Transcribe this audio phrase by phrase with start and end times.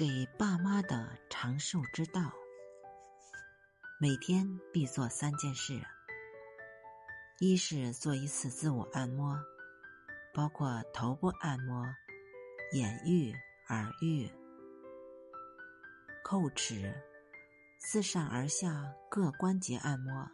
[0.00, 2.32] 给爸妈的长寿之道：
[4.00, 5.78] 每天必做三件事。
[7.38, 9.38] 一是做一次自我按摩，
[10.32, 11.84] 包括头部按摩、
[12.72, 13.30] 眼浴、
[13.68, 14.26] 耳浴、
[16.24, 16.94] 叩齿、
[17.76, 20.26] 自上而下各关节按摩。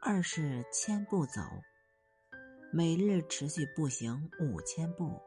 [0.00, 1.42] 二是千步走，
[2.72, 5.20] 每日持续步行五千步，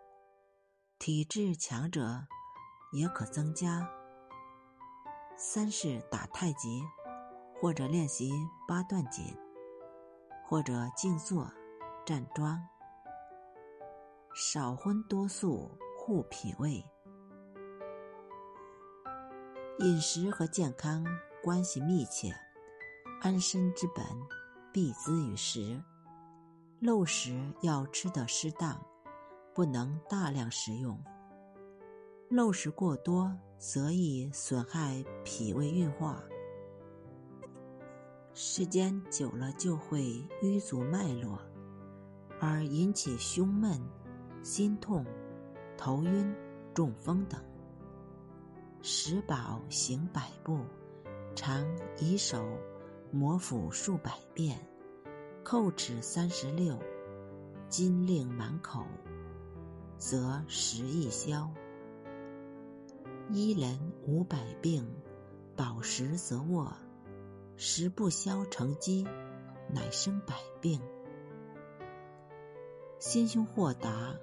[0.98, 2.26] 体质强者
[2.98, 3.88] 也可增加。
[5.38, 6.84] 三是打太极，
[7.62, 8.32] 或者练习
[8.68, 9.26] 八段锦。
[10.50, 11.52] 或者静坐、
[12.06, 12.66] 站桩，
[14.34, 16.82] 少荤多素护脾胃。
[19.80, 21.06] 饮食和健康
[21.44, 22.34] 关系密切，
[23.20, 24.06] 安身之本
[24.72, 25.84] 必资于食。
[26.80, 28.82] 漏食要吃得适当，
[29.54, 30.98] 不能大量食用。
[32.30, 36.22] 漏食过多，则易损害脾胃运化。
[38.34, 41.40] 时间久了就会淤阻脉络，
[42.42, 43.82] 而引起胸闷、
[44.44, 45.06] 心痛、
[45.78, 46.36] 头晕、
[46.74, 47.42] 中风等。
[48.82, 50.60] 食饱行百步，
[51.34, 51.66] 常
[51.98, 52.46] 以手
[53.10, 54.60] 摩腹数百遍，
[55.46, 56.78] 叩齿三十六，
[57.70, 58.86] 金令满口，
[59.98, 61.50] 则食易消。
[63.30, 64.88] 一人五百病，
[65.58, 66.74] 饱食则卧。
[67.58, 69.06] 食不消成积，
[69.70, 70.80] 乃生百病。
[73.00, 74.16] 心胸豁达，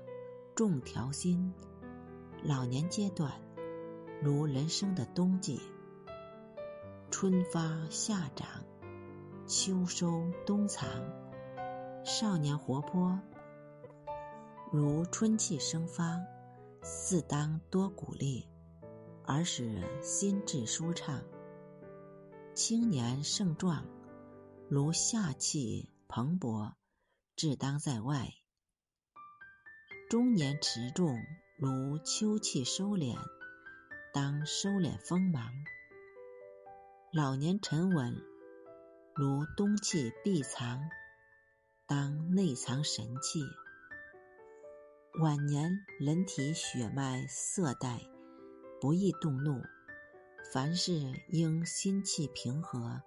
[0.54, 1.52] 重调心。
[2.42, 3.30] 老年阶段，
[4.22, 5.60] 如人生的冬季，
[7.10, 8.64] 春发夏长，
[9.46, 10.88] 秋收冬藏。
[12.04, 13.20] 少年活泼，
[14.72, 16.18] 如春气生发，
[16.80, 18.48] 自当多鼓励，
[19.26, 21.22] 而使心智舒畅。
[22.54, 23.86] 青年盛壮，
[24.68, 26.72] 如夏气蓬勃，
[27.34, 28.28] 志当在外；
[30.08, 31.18] 中年持重，
[31.56, 33.16] 如秋气收敛，
[34.12, 35.50] 当收敛锋芒；
[37.12, 38.14] 老年沉稳，
[39.14, 40.80] 如冬气闭藏，
[41.86, 43.40] 当内藏神气；
[45.20, 48.00] 晚年人体血脉色带，
[48.80, 49.60] 不易动怒。
[50.52, 50.92] 凡事
[51.28, 53.00] 应心气平和，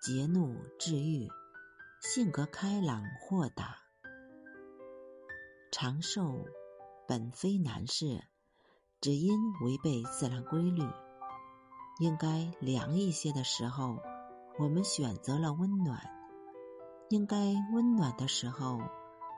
[0.00, 1.28] 节怒治愈，
[2.00, 3.76] 性格开朗豁达。
[5.72, 6.44] 长寿
[7.08, 8.22] 本非难事，
[9.00, 10.82] 只因违背自然规律。
[11.98, 13.98] 应该凉一些的时候，
[14.58, 15.98] 我们选择了温暖；
[17.08, 17.36] 应该
[17.72, 18.78] 温暖的时候，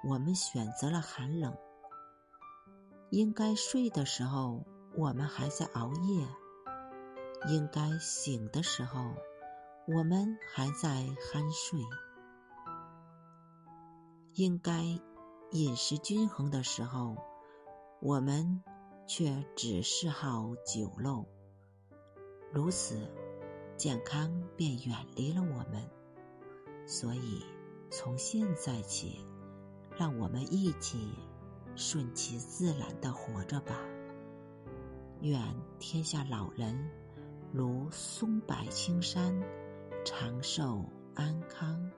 [0.05, 1.53] 我们选择了寒冷；
[3.11, 4.65] 应该睡的时候，
[4.95, 6.27] 我们还在熬夜。
[7.49, 9.15] 应该醒的时候，
[9.89, 11.81] 我们还在酣睡；
[14.35, 14.85] 应该
[15.51, 17.17] 饮食均衡的时候，
[18.01, 18.63] 我们
[19.09, 21.27] 却只嗜好酒肉。
[22.53, 23.11] 如此，
[23.77, 25.91] 健康便远离了我们。
[26.87, 27.45] 所以，
[27.91, 29.27] 从现在起，
[29.97, 31.13] 让我们一起
[31.75, 33.75] 顺其自然的活着吧。
[35.23, 35.41] 愿
[35.79, 36.77] 天下老人。
[37.53, 39.33] 如松柏青山，
[40.05, 40.85] 长寿
[41.15, 41.91] 安康。